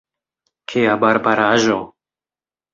Kia 0.73 0.95
barbaraĵo! 1.05 1.79